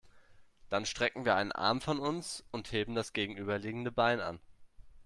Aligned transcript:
Dann 0.69 0.87
strecken 0.87 1.25
wir 1.25 1.35
einen 1.35 1.51
Arm 1.51 1.79
von 1.79 1.99
uns 1.99 2.43
und 2.49 2.71
heben 2.71 2.95
das 2.95 3.13
gegenüberliegende 3.13 3.91
Bein 3.91 4.19
an. 4.19 4.39